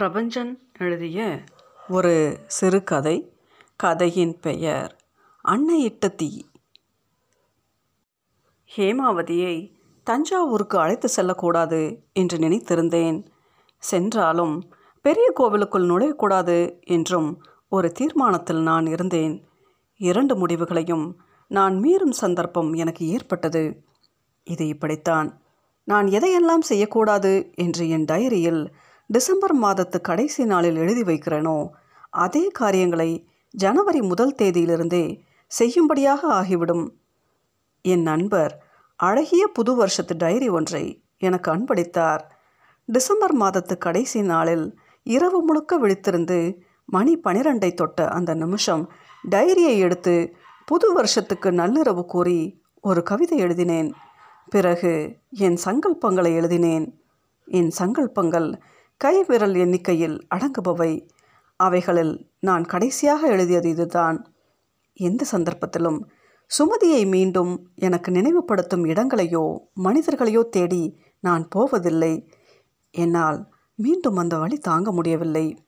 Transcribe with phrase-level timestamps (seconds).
[0.00, 1.44] பிரபஞ்சன் எழுதிய
[1.88, 3.32] ஒரு சிறுகதை
[3.76, 4.96] கதையின் பெயர்
[5.48, 6.42] அன்னையிட்ட தீ.
[8.76, 9.72] ஹேமாவதியை
[10.02, 13.26] தஞ்சாவூருக்கு அழைத்து செல்லக்கூடாது என்று நினைத்திருந்தேன்.
[13.78, 14.72] சென்றாலும்
[15.02, 19.44] பெரிய கோவிலுக்குள் நுழையக்கூடாது என்றும் ஒரு தீர்மானத்தில் நான் இருந்தேன்.
[19.96, 23.84] இரண்டு முடிவுகளையும் நான் மீறும் சந்தர்ப்பம் எனக்கு ஏற்பட்டது.
[24.44, 25.40] இது இப்படித்தான்.
[25.84, 28.74] நான் எதையெல்லாம் செய்யக்கூடாது என்று என் டைரியில்
[29.06, 31.68] டிசம்பர் மாதத்து கடைசி நாளில் எழுதி வைக்கிறேனோ?
[32.10, 36.92] அதே காரியங்களை ஜனவரி முதல் தேதியிலிருந்தே செய்யும்படியாக ஆகிவிடும்.
[37.82, 38.62] என் நண்பர்
[38.96, 42.20] அழகிய புது வருஷத்து டைரி ஒன்றை எனக்கு அன்பளித்தார்.
[42.84, 48.92] டிசம்பர் மாதத்து கடைசி நாளில் இரவு முழுக்க விழித்திருந்து மணி பனிரெண்டை தொட்ட அந்த நிமிஷம்
[49.30, 50.36] டைரியை எடுத்து
[50.66, 53.94] புது வருஷத்துக்கு நள்ளிரவு கூறி ஒரு கவிதை எழுதினேன்.
[54.48, 56.98] பிறகு என் சங்கல்பங்களை எழுதினேன்.
[57.46, 58.60] என் சங்கல்பங்கள்
[58.96, 61.08] கைவிரல் எண்ணிக்கையில் அடங்குபவை.
[61.56, 64.32] அவைகளில் நான் கடைசியாக எழுதியது இதுதான்.
[64.92, 66.00] எந்த சந்தர்ப்பத்திலும்
[66.50, 72.30] சுமதியை மீண்டும் எனக்கு நினைவுபடுத்தும் இடங்களையோ மனிதர்களையோ தேடி நான் போவதில்லை.
[72.90, 75.58] என்னால் மீண்டும் அந்த வழி தாங்க முடியவில்லை.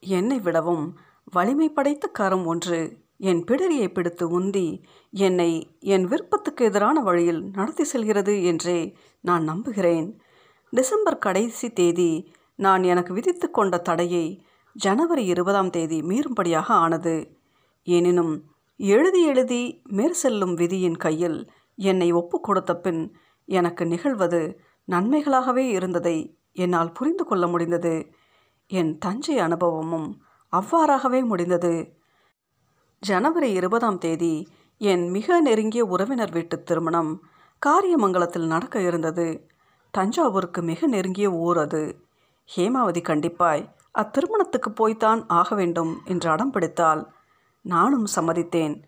[0.00, 7.42] என்னை விடவும் வலிமை படைத்த கரம் ஒன்று என் பிடரியை பிடித்து உந்தி என்னை என் விருப்பத்துக்கு எதிரான வழியில்
[7.52, 10.20] நடத்தி செல்கிறது என்றே நான் நம்புகிறேன்.
[10.74, 17.40] டிசம்பர் கடைசி தேதி நான் எனக்கு விதித்து கொண்ட தடையை ஜனவரி இருபதாம் தேதி மீறும்படியாக ஆனது.
[17.82, 18.44] எனினும்
[18.76, 27.24] எழுதி எழுதி மேற்செல்லும் விதியின் கையில் என்னை ஒப்பு கொடுத்த பின் எனக்கு நிகழ்வது நன்மைகளாகவே இருந்ததை என்னால் புரிந்து
[27.24, 28.12] கொள்ள முடிந்தது.
[28.66, 32.00] என் தஞ்சை அனுபவமும் அவ்வாறாகவே முடிந்தது.
[33.00, 37.22] ஜனவரி இருபதாம் தேதி என் மிக நெருங்கிய உறவினர் வீட்டு திருமணம்
[37.66, 39.50] காரியமங்கலத்தில் நடக்க இருந்தது.
[39.92, 41.96] தஞ்சாவூருக்கு மிக நெருங்கிய ஊர் அது.
[42.56, 47.08] ஹேமாவதி கண்டிப்பாய் அத்திருமணத்துக்கு போய்த்தான் ஆக வேண்டும் என்று அடம் பிடித்தால்
[47.60, 48.82] நானும் சம்மதித்தேன்.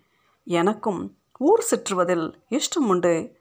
[0.45, 3.37] எனக்கும் ஊர் சுற்றுவதில் இஷ்டம் உண்டு.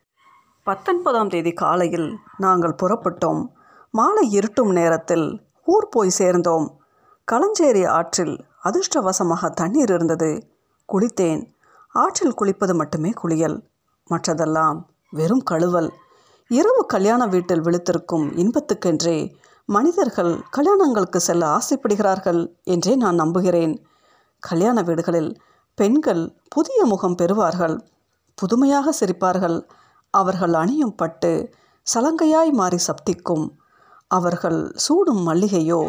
[0.63, 3.47] பத்தொன்பதாம் தேதி காலையில் நாங்கள் புறப்பட்டோம்.
[3.91, 6.81] மாலை இருட்டும் நேரத்தில் ஊர் போய் சேர்ந்தோம்.
[7.31, 10.47] களஞ்சேரி ஆற்றில் அதிர்ஷ்டவசமாக தண்ணீர் இருந்தது.
[10.94, 11.53] குளித்தேன்.
[11.94, 13.63] ஆற்றில் குளிப்பது மட்டுமே குளியல்.
[14.09, 14.79] மற்றதெல்லாம்
[15.12, 15.94] வெறும் கழுவல்.
[16.58, 19.18] இரவு கல்யாண வீட்டில் விழுத்திருக்கும் இன்பத்துக்கென்றே
[19.69, 23.74] மனிதர்கள் கல்யாணங்களுக்கு செல்ல ஆசைப்படுகிறார்கள் என்றே நான் நம்புகிறேன்.
[24.44, 25.31] கல்யாண வீடுகளில்
[25.78, 27.75] பெண்கள் புதிய முகம் பெறுவார்கள்
[28.38, 29.58] புதுமையாக சிரிப்பார்கள்.
[30.14, 31.31] அவர்கள் அணியும் பட்டு
[31.88, 33.46] சலங்கையாய் மாறி சப்திக்கும்.
[34.12, 35.81] அவர்கள் சூடும் மல்லிகையோ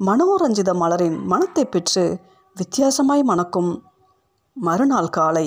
[0.00, 2.04] மனோரஞ்சித மலரின் மனத்தை பெற்று
[2.56, 3.72] வித்தியாசமாய் மணக்கும்.
[4.56, 5.46] மறுநாள் காலை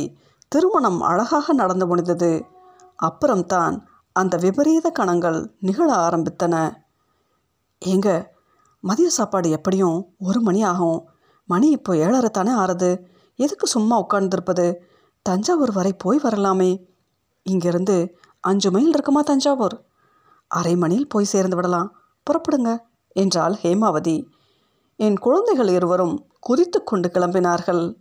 [0.52, 2.32] திருமணம் அழகாக நடந்து முடிந்தது.
[3.00, 3.76] அப்புறம்தான்
[4.16, 6.76] அந்த விபரீத கணங்கள் நிகழ ஆரம்பித்தன.
[7.86, 8.28] ஏங்க
[8.80, 11.10] மதிய சாப்பாடு எப்படியும் ஒரு மணி ஆகும்.
[11.46, 13.00] மணி இப்போ ஏழரை தானே ஆறுது.
[13.36, 14.76] எதுக்கு சும்மா உட்கார்ந்துருப்பது?
[15.22, 16.86] தஞ்சாவூர் வரை போய் வரலாமே.
[17.44, 19.86] இங்கிருந்து அஞ்சு மைல் இருக்குமா தஞ்சாவூர்?
[20.48, 21.96] அரை மணியில் போய் சேர்ந்து விடலாம்.
[22.28, 22.78] புறப்படுங்க
[23.10, 24.26] என்றாள் ஹேமாவதி.
[24.96, 27.96] என் குழந்தைகள் இருவரும் குதித்து கொண்டு கிளம்பினார்கள்.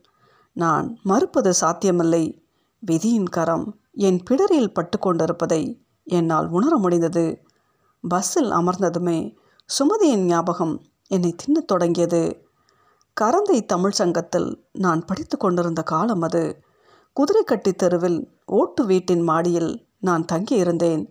[0.52, 2.44] நான் மறுப்பது சாத்தியமில்லை.
[2.78, 7.42] விதியின் கரம் என் பிடரில் பட்டு கொண்டிருப்பதை என்னால் உணர முடிந்தது.
[8.08, 12.46] பஸ்ஸில் அமர்ந்ததுமே சுமதியின் ஞாபகம் என்னை தின்னத் தொடங்கியது.
[13.20, 16.62] கரந்தை தமிழ் சங்கத்தில் நான் படித்து கொண்டிருந்த காலம் அது.
[17.16, 21.10] குதிரைக்கட்டி தெருவில் ஓட்டு வீட்டின் மாடியில் நான் தங்கியிருந்தேன்.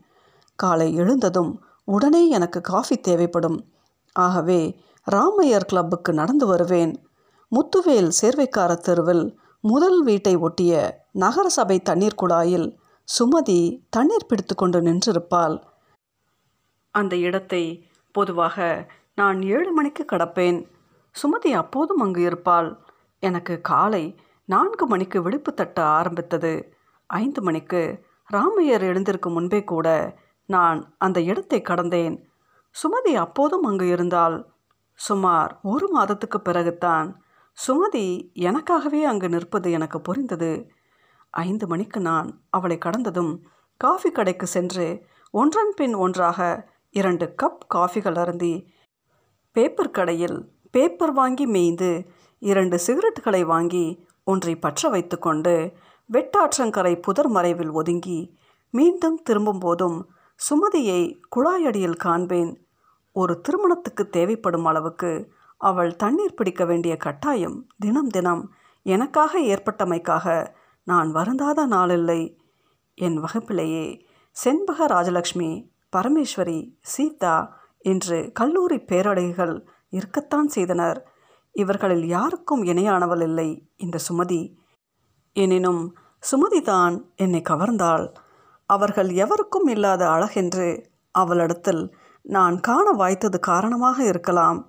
[0.55, 3.71] காலை எழுந்ததும் உடனே எனக்கு காஃபி தேவைப்படும்.
[4.13, 4.79] ஆகவே
[5.11, 7.07] ராமையர் கிளப்புக்கு நடந்து வருவேன்.
[7.51, 12.77] முத்துவேல் சேர்வைக்கார தெருவில் முதல் வீட்டை ஒட்டிய நகரசபை தண்ணீர் குழாயில்
[13.07, 15.55] சுமதி தண்ணீர் பிடித்து கொண்டு நின்றிருப்பாள்.
[16.91, 20.59] அந்த இடத்தை பொதுவாக நான் ஏழு மணிக்கு கடப்பேன்.
[21.15, 22.69] சுமதி அப்போதும் அங்கு இருப்பாள்.
[23.19, 26.53] எனக்கு காலை நான்கு மணிக்கு விழிப்பு தட்ட ஆரம்பித்தது.
[27.09, 29.87] ஐந்து மணிக்கு ராமையர் எழுந்திருக்கும் முன்பே கூட
[30.45, 32.15] நான் அந்த இடத்தை கடந்தேன்.
[32.75, 34.37] சுமதி அப்போதும் அங்கு இருந்தால்
[34.99, 37.07] சுமார் ஒரு மாதத்துக்கு பிறகுத்தான்
[37.57, 38.07] சுமதி
[38.39, 40.51] எனக்காகவே அங்கு நிற்பது எனக்கு புரிந்தது.
[41.33, 43.41] ஐந்து மணிக்கு நான் அவளை கடந்ததும்
[43.77, 48.73] காஃபி கடைக்கு சென்று ஒன்றன் பின் ஒன்றாக இரண்டு கப் காஃபிகள் அருந்தி
[49.51, 52.05] பேப்பர் கடையில் பேப்பர் வாங்கி மேய்ந்து
[52.39, 55.71] இரண்டு சிகரெட்டுகளை வாங்கி ஒன்றை பற்ற வைத்துக்கொண்டு
[56.13, 58.35] வெட்டாற்றங்கரை புதர் மறைவில் ஒதுங்கி
[58.71, 60.09] மீண்டும் திரும்பும் போதும்
[60.39, 61.01] சுமதியை
[61.35, 62.67] குழாயடியில் காண்பேன்.
[63.11, 68.53] ஒரு திருமணத்துக்கு தேவைப்படும் அளவுக்கு அவள் தண்ணீர் பிடிக்க வேண்டிய கட்டாயம் தினம் தினம்
[68.83, 72.21] எனக்காக ஏற்பட்டமைக்காக நான் வருந்தாத நாளில்லை.
[72.95, 73.85] என் வகுப்பிலேயே
[74.35, 75.49] செண்பக ராஜலக்ஷ்மி
[75.93, 77.35] பரமேஸ்வரி சீதா
[77.79, 79.55] என்று கல்லூரி பேரழகிகள்
[79.89, 80.99] இருக்கத்தான் செய்தனர்.
[81.51, 84.41] இவர்களில் யாருக்கும் இணையானவள் இல்லை இந்த சுமதி.
[85.35, 85.95] எனினும்
[86.31, 88.05] சுமதி தான் என்னை கவர்ந்தாள்.
[88.65, 90.67] அவர்கள் எவருக்கும் இல்லாத அழகென்று
[91.11, 91.83] அவளிடத்தில்
[92.21, 94.59] நான் காண வாய்த்தது காரணமாக இருக்கலாம்.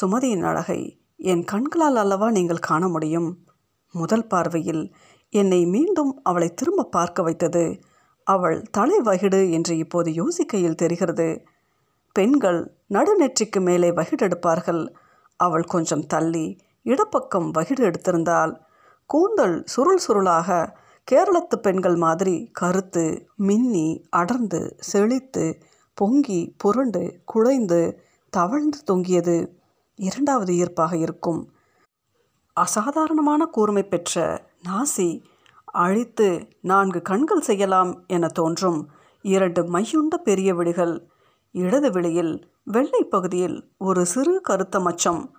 [0.00, 0.80] சுமதியின் அழகை
[1.16, 3.28] என் கண்களால் அல்லவா நீங்கள் காண முடியும்?
[3.94, 4.84] முதல் பார்வையில்
[5.34, 7.64] என்னை மீண்டும் அவளை திரும்ப பார்க்க வைத்தது.
[8.26, 11.28] அவள் தலை வகிடு என்று இப்போது யோசிக்கையில் தெரிகிறது.
[12.16, 12.60] பெண்கள்
[12.90, 14.82] நடுநெற்றிக்கு மேலே வகிடெடுப்பார்கள்.
[15.40, 16.46] அவள் கொஞ்சம் தள்ளி
[16.86, 18.52] இடப்பக்கம் வகிடு எடுத்திருந்தால்
[19.10, 20.48] கூந்தல் சுருள் சுருளாக
[21.08, 23.04] கேரளத்து பெண்கள் மாதிரி கருத்து
[23.36, 24.60] மின்னி அடர்ந்து
[24.90, 25.44] செழித்து
[25.98, 27.80] பொங்கி புரண்டு குழைந்து
[28.32, 29.36] தவழ்ந்து தொங்கியது
[29.98, 31.42] இரண்டாவது ஈர்ப்பாக இருக்கும்.
[32.56, 34.22] அசாதாரணமான கூர்மை பெற்ற
[34.68, 35.22] நாசி
[35.64, 38.90] அழித்து நான்கு கண்கள் செய்யலாம் என தோன்றும்
[39.22, 41.08] இரண்டு மையுண்ட பெரிய விழிகள்.
[41.52, 45.30] இடது விழியில் வெள்ளை பகுதியில் ஒரு சிறு கருத்த மச்சம்.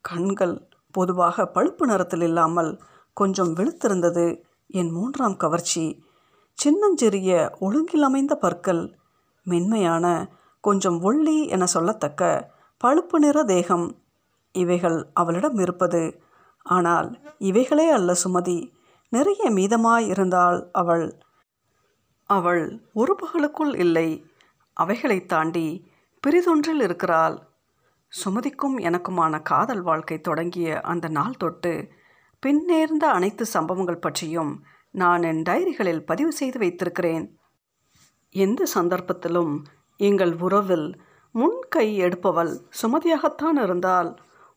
[0.00, 2.80] கண்கள் பொதுவாக பழுப்பு நிறத்தில் இல்லாமல்
[3.12, 6.02] கொஞ்சம் வெளுத்திருந்தது என் மூன்றாம் கவர்ச்சி.
[6.54, 8.96] சின்னஞ்சிறிய ஒழுங்கில் அமைந்த பற்கள்
[9.42, 10.30] மென்மையான
[10.60, 12.42] கொஞ்சம் ஒள்ளி என சொல்லத்தக்க
[12.78, 13.98] பழுப்பு நிற தேகம்.
[14.52, 16.22] இவைகள் அவளிடம் இருப்பது
[16.62, 18.72] ஆனால் இவைகளே அல்ல சுமதி.
[19.08, 21.18] நிறைய மீதமாய் இருந்தால் அவள்.
[22.30, 24.08] அவள் ஒரு பகலுக்குள் இல்லை.
[24.72, 25.90] அவைகளை தாண்டி
[26.22, 27.48] பிரிதொன்றில் இருக்கிறாள்.
[28.24, 31.88] சுமதிக்கும் எனக்குமான காதல் வாழ்க்கை தொடங்கிய அந்த நாள் தொட்டு
[32.46, 37.38] பின்னேர்ந்த அனைத்து சம்பவங்கள் பற்றியும் நான் என் டைரிகளில் பதிவு செய்து வைத்திருக்கிறேன்.
[38.34, 39.64] எந்த சந்தர்ப்பத்திலும்
[39.96, 41.00] எங்கள் உறவில்
[41.32, 42.52] முன் கை எடுப்பவள்
[42.82, 44.10] சுமதியாகத்தான் இருந்தால்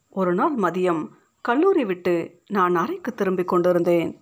[0.10, 1.04] ஒரு நாள் மதியம்
[1.44, 4.22] கல்லூரி விட்டு நான் அறைக்கு திரும்பிக் கொண்டிருந்தேன்.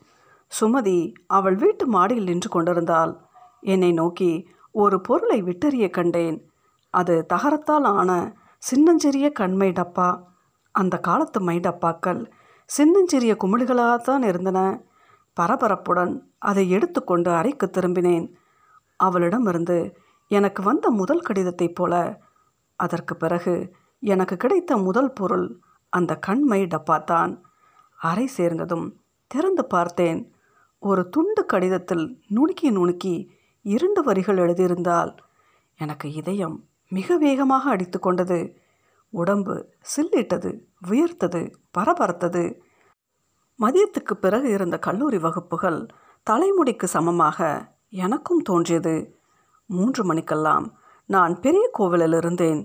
[0.62, 3.18] சுமதி அவள் வீட்டு மாடியில் நின்று கொண்டிருந்தாள்.
[3.62, 6.50] என்னை நோக்கி ஒரு பொருளை விட்டறிய கண்டேன்.
[6.90, 10.24] அது தகரத்தால் ஆன சின்னஞ்சிறிய கண்மை டப்பா.
[10.72, 12.32] அந்த காலத்து மை டப்பாக்கள்
[12.66, 14.82] சின்னஞ்சிறிய குமிழ்களாகத்தான் இருந்தன.
[15.42, 18.34] பரபரப்புடன் அதை எடுத்துக்கொண்டு அறைக்கு திரும்பினேன்.
[18.96, 19.98] அவளிடமிருந்து
[20.28, 22.22] எனக்கு வந்த முதல் கடிதத்தைப் போல
[22.76, 25.60] அதற்கு பிறகு எனக்கு கிடைத்த முதல் பொருள்
[25.92, 27.42] அந்த கண்மை டப்பாத்தான்
[27.98, 30.34] அறை சேர்ந்ததும் திறந்து பார்த்தேன்.
[30.80, 33.28] ஒரு துண்டு கடிதத்தில் நுணுக்கி நுணுக்கி
[33.62, 35.16] இரண்டு வரிகள் எழுதியிருந்தால்
[35.78, 38.40] எனக்கு இதயம் மிக வேகமாக அடித்து கொண்டது.
[39.10, 40.60] உடம்பு சில்லிட்டது
[40.90, 41.42] உயர்த்தது
[41.78, 42.60] பரபரத்தது.
[43.60, 45.86] மதியத்துக்கு பிறகு இருந்த கல்லூரி வகுப்புகள்
[46.30, 48.96] தலைமுடிக்கு சமமாக எனக்கும் தோன்றியது.
[49.66, 52.62] மூன்று மணிக்கெல்லாம் நான் பெரிய கோவிலில் இருந்தேன்.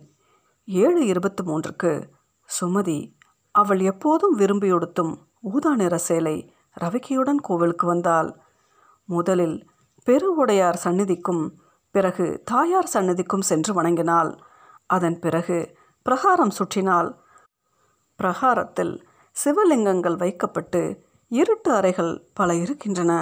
[0.67, 1.93] ஏழு இருபத்தி மூன்றுக்கு
[2.61, 3.16] சுமதி
[3.57, 6.37] அவள் எப்போதும் விரும்பியுடுத்தும் ஊதா நிற சேலை
[6.81, 8.31] ரவிக்கையுடன் கோவிலுக்கு வந்தாள்.
[9.09, 9.57] முதலில்
[10.07, 11.45] பெருவுடையார் சந்நிதிக்கும்
[11.95, 14.31] பிறகு தாயார் சந்நிதிக்கும் சென்று வணங்கினாள்.
[14.87, 15.59] அதன் பிறகு
[16.07, 17.09] பிரகாரம் சுற்றினாள்.
[18.19, 18.95] பிரகாரத்தில்
[19.37, 20.83] சிவலிங்கங்கள் வைக்கப்பட்டு
[21.31, 23.13] இருட்டு அறைகள் பல இருக்கின்றன.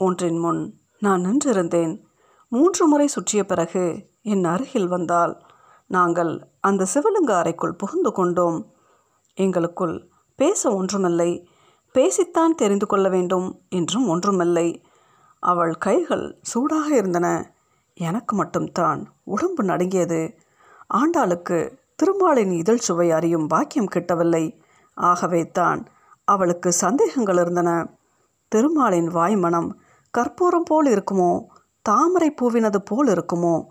[0.00, 0.62] ஒன்றின் முன்
[0.98, 1.94] நான் நின்றிருந்தேன்.
[2.52, 3.84] மூன்று முறை சுற்றிய பிறகு
[4.22, 5.34] என் அருகில் வந்தால்
[5.90, 8.58] நாங்கள் அந்த சிவலிங்க அறைக்குள் புகுந்து கொண்டோம்.
[9.38, 11.48] எங்களுக்குள் பேச ஒன்றுமில்லை.
[11.94, 14.84] பேசித்தான் தெரிந்து கொள்ள வேண்டும் என்றும் ஒன்றுமில்லை.
[15.40, 17.54] அவள் கைகள் சூடாக இருந்தன.
[17.94, 20.34] எனக்கு மட்டும்தான் உடம்பு நடுங்கியது.
[20.94, 24.60] ஆண்டாளுக்கு திருமாலின் இதழ் சுவை அறியும் பாக்கியம் கிட்டவில்லை.
[24.94, 25.86] ஆகவே தான்
[26.24, 27.70] அவளுக்கு சந்தேகங்கள் இருந்தன.
[28.48, 29.70] திருமாலின் வாய்மனம்
[30.10, 31.44] கற்பூரம் போல் இருக்குமோ?
[31.82, 33.66] தாமரை பூவினது போல் இருக்குமோ?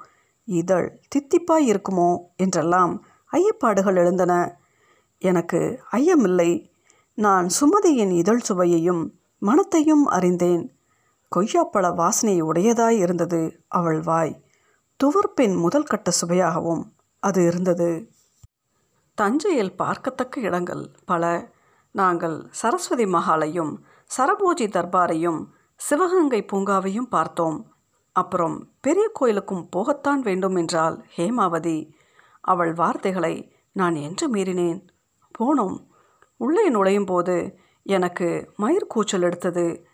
[0.46, 2.18] இதழ் தித்திப்பாய் இருக்குமோ?
[2.36, 4.60] என்றெல்லாம் ஐயப்பாடுகள் எழுந்தன.
[5.18, 6.70] எனக்கு ஐயமில்லை.
[7.14, 10.78] நான் சுமதியின் இதழ் சுவையையும் மனத்தையும் அறிந்தேன்.
[11.36, 14.44] கொய்யாப்பழ வாசனை உடையதாய் இருந்தது அவள் வாய்.
[15.04, 18.12] துவர்ப்பின் முதல் கட்ட சுவையாகவும் அது இருந்தது.
[19.14, 21.52] தஞ்சையில் பார்க்கத்தக்க இடங்கள் பல.
[21.92, 23.76] நாங்கள் சரஸ்வதி மகாலையும்
[24.18, 25.46] சரபோஜி தர்பாரையும்
[25.76, 27.74] சிவகங்கை பூங்காவையும் பார்த்தோம்.
[28.12, 31.92] அப்புறம் பெரிய கோயிலுக்கும் போகத்தான் வேண்டும் என்றால் ஹேமாவதி.
[32.42, 34.88] அவள் வார்த்தைகளை நான் என்று மீறினேன்.
[35.40, 35.86] போனோம்.
[36.38, 39.88] உள்ளே நுழையும் போது எனக்கு மயிர் கூச்சல் எடுத்தது.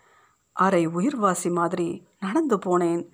[0.52, 3.08] அறை உயிர்வாசி மாதிரி நடந்து போனேன்.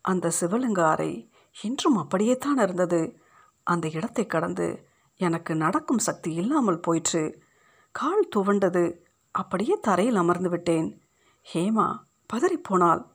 [0.00, 1.30] அந்த சிவலிங்க அறை
[1.62, 3.20] இன்றும் அப்படியே தான் இருந்தது.
[3.62, 7.42] அந்த இடத்தை கடந்து எனக்கு நடக்கும் சக்தி இல்லாமல் போயிற்று.
[7.90, 8.98] கால் துவண்டது.
[9.30, 11.02] அப்படியே தரையில் அமர்ந்து விட்டேன்.
[11.54, 11.98] ஹேமா
[12.32, 13.08] பதறிப்போனாள்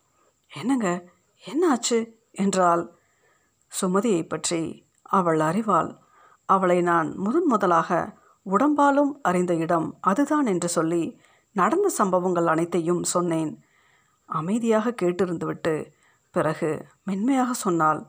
[0.53, 1.03] என்னங்க?
[1.43, 2.13] என்னாச்சு?
[2.31, 2.95] என்றாள்.
[3.81, 5.97] சுமதியை பற்றி அவள் அறிவாள்.
[6.45, 11.03] அவளை நான் முதன் முதலாக உடம்பாலும் அறிந்த இடம் அதுதான் என்று சொல்லி
[11.55, 13.51] நடந்த சம்பவங்கள் அனைத்தையும் சொன்னேன்.
[14.29, 15.73] அமைதியாக கேட்டிருந்துவிட்டு
[16.35, 16.69] பிறகு
[17.03, 18.01] மென்மையாக சொன்னாள்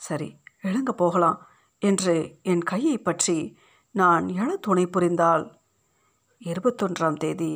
[0.00, 0.28] சரி
[0.62, 1.38] எழுங்க போகலாம்
[1.82, 3.38] என்று என் கையை பற்றி
[3.94, 5.44] நான் எழ துணை புரிந்தால்
[6.40, 7.52] இருபத்தொன்றாம் தேதி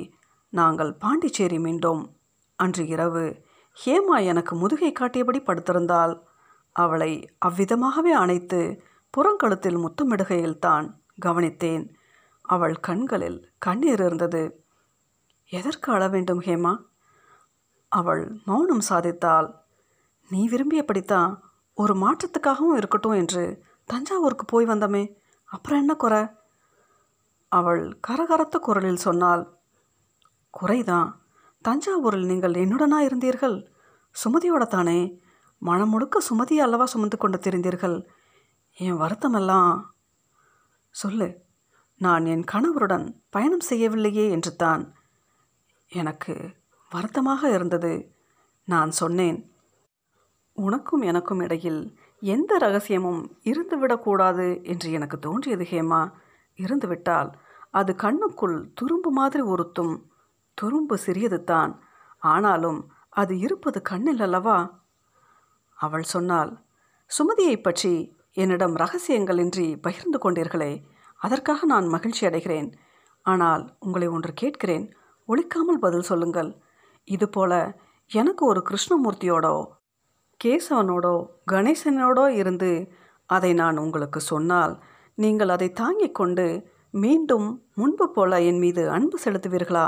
[0.52, 2.02] நாங்கள் பாண்டிச்சேரி மீண்டோம்.
[2.58, 3.24] அன்று இரவு
[3.76, 6.14] ஹேமா எனக்கு முதுகை காட்டியபடி படுத்திருந்தால்
[6.76, 7.10] அவளை
[7.46, 8.60] அவ்விதமாகவே அணைத்து
[9.14, 10.86] புறங்கழுத்தில் முத்தமிடுகையில்தான்
[11.24, 11.94] கவனித்தேன்.
[12.42, 14.64] அவள் கண்களில் கண்ணீர் இருந்தது.
[15.48, 16.76] எதற்கு அழ வேண்டும் ஹேமா?
[17.88, 19.52] அவள் மௌனம் சாதித்தாள்.
[20.28, 21.40] நீ விரும்பியபடித்தான்
[21.74, 25.14] ஒரு மாற்றத்துக்காகவும் இருக்கட்டும் என்று தஞ்சாவூருக்கு போய் வந்தமே.
[25.44, 26.26] அப்புறம் என்ன குறை?
[27.48, 29.56] அவள் கரகரத்த குரலில் சொன்னாள்.
[30.60, 31.12] குறைதான்.
[31.68, 33.66] தஞ்சாவூரில் நீங்கள் என்னுடனா இருந்தீர்கள்?
[34.24, 35.20] சுமதியோட தானே?
[35.58, 38.06] மனம் முழுக்க சுமதி அல்லவா சுமந்து கொண்டு தெரிந்தீர்கள்?
[38.74, 39.82] என் வருத்தமெல்லாம்
[40.96, 41.44] சொல்லு
[41.98, 44.94] நான் என் கணவருடன் பயணம் செய்யவில்லையே என்று தான்.
[45.88, 46.34] எனக்கு
[46.90, 48.14] வருத்தமாக இருந்தது.
[48.64, 49.38] நான் சொன்னேன்
[50.52, 56.12] உனக்கும் எனக்கும் இடையில் எந்த ரகசியமும் இருந்துவிடக்கூடாது என்று எனக்கு தோன்றியது ஹேமா.
[56.54, 57.30] இருந்துவிட்டால்
[57.70, 59.94] அது கண்ணுக்குள் துரும்பு மாதிரி உறுத்தும்.
[60.58, 61.72] துரும்பு சிறியது தான்.
[62.18, 64.58] ஆனாலும் அது இருப்பது கண்ணில் அல்லவா?
[65.78, 66.52] அவள் சொன்னாள்
[67.10, 67.94] சுமதியை பற்றி
[68.36, 70.72] என்னிடம் ரகசியங்களின்றி பகிர்ந்து கொண்டீர்களே
[71.16, 72.68] அதற்காக நான் மகிழ்ச்சி அடைகிறேன்.
[73.22, 74.84] ஆனால் உங்களை ஒன்று கேட்கிறேன்
[75.28, 76.50] ஒழிக்காமல் பதில் சொல்லுங்கள்.
[77.04, 77.52] இதுபோல
[78.10, 79.56] எனக்கு ஒரு கிருஷ்ணமூர்த்தியோடோ
[80.44, 81.14] கேசவனோடோ
[81.52, 82.70] கணேசனோடோ இருந்து
[83.26, 84.74] அதை நான் உங்களுக்கு சொன்னால்
[85.14, 86.46] நீங்கள் அதை தாங்கிக் கொண்டு
[86.90, 89.86] மீண்டும் முன்பு போல என் மீது அன்பு செலுத்துவீர்களா?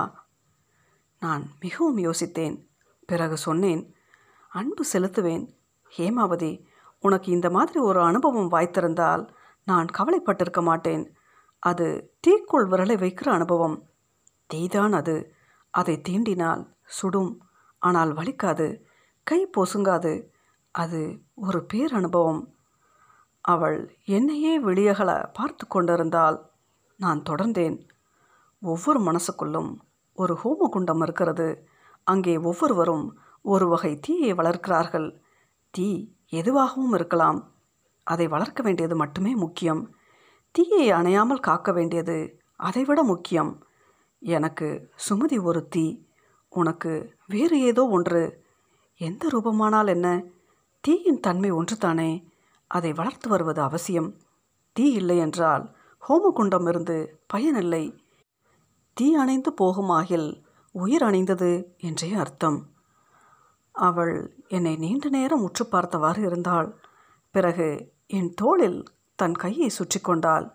[1.23, 2.57] நான் மிகவும் யோசித்தேன்.
[3.07, 3.83] பிறகு சொன்னேன்
[4.53, 5.45] அன்பு செலுத்துவேன்.
[5.93, 6.53] ஹேமாவதி
[6.99, 9.29] உனக்கு இந்த மாதிரி ஒரு அனுபவம் வாய்த்திருந்தால்
[9.65, 11.15] நான் கவலைப்பட்டிருக்க மாட்டேன்.
[11.59, 13.89] அது தீக்குள் விரலை வைக்கிற அனுபவம்.
[14.55, 15.35] தீதான் அது.
[15.71, 17.43] அதை தீண்டினால் சுடும்.
[17.79, 18.83] ஆனால் வலிக்காது.
[19.23, 20.27] கை பொசுங்காது.
[20.71, 22.55] அது ஒரு பேர் அனுபவம்
[23.41, 26.51] அவள் என்னையே வெளியகல பார்த்து கொண்டிருந்தால்
[26.97, 27.89] நான் தொடர்ந்தேன்.
[28.61, 29.77] ஒவ்வொரு மனசுக்குள்ளும்
[30.15, 31.69] ஒரு ஹோமகுண்டம் இருக்கிறது.
[32.05, 35.19] அங்கே ஒவ்வொருவரும் ஒரு வகை தீயை வளர்க்கிறார்கள்.
[35.71, 37.53] தீ எதுவாகவும் இருக்கலாம்.
[38.05, 39.95] அதை வளர்க்க வேண்டியது மட்டுமே முக்கியம்.
[40.51, 43.67] தீயை அணையாமல் காக்க வேண்டியது அதைவிட முக்கியம்.
[44.19, 46.03] எனக்கு சுமதி ஒரு தீ.
[46.49, 48.45] உனக்கு வேறு ஏதோ ஒன்று.
[48.97, 50.25] எந்த ரூபமானால் என்ன?
[50.81, 52.25] தீயின் தன்மை ஒன்றுதானே.
[52.67, 54.17] அதை வளர்த்து வருவது அவசியம்.
[54.73, 55.77] தீ இல்லை என்றால்
[56.09, 58.07] ஹோமகுண்டம் இருந்து பயனில்லை
[58.93, 60.43] தீ அணைந்து போகுமாகில்
[60.73, 62.67] உயிர் அணைந்தது என்றே அர்த்தம்.
[63.79, 66.79] அவள் என்னை நீண்ட நேரம் உற்று பார்த்தவாறு இருந்தாள்.
[67.31, 70.53] பிறகு என் தோளில் தன் கையை சுற்றி கொண்டாள்.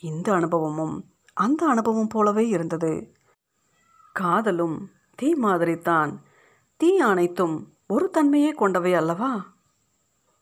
[0.00, 3.12] இந்த அனுபவமும் அந்த அனுபவம் போலவே இருந்தது.
[4.12, 6.16] காதலும் தீ மாதிரித்தான்.
[6.76, 9.49] தீ அனைத்தும் ஒரு தன்மையே கொண்டவை அல்லவா?